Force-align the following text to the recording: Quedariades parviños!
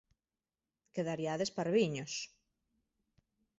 Quedariades 0.95 1.53
parviños! 1.57 2.11